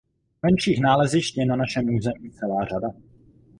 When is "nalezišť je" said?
0.87-1.45